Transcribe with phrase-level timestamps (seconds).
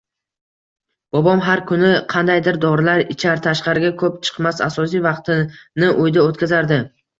[1.15, 6.85] Bobom har kuni qandaydir dorilar ichar, tashqariga koʻp chiqmas, asosiy vaqtini uyda oʻtkazardi